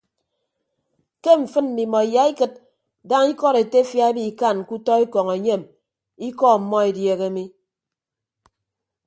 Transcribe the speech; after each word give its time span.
Ke 1.23 1.31
mfịn 1.41 1.65
mmimọ 1.69 1.99
iyaikịd 2.09 2.53
daña 3.09 3.29
ikọd 3.31 3.55
etefia 3.63 4.05
ebikan 4.11 4.57
ke 4.67 4.71
utọ 4.77 4.93
ekọñ 5.03 5.27
enyem 5.37 5.63
ikọ 6.27 6.45
ọmmọ 6.57 6.77
edieehe 6.89 7.27
mi. 7.35 7.43